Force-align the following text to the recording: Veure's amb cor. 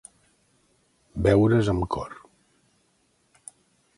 Veure's 1.27 1.69
amb 1.75 1.85
cor. 1.97 2.17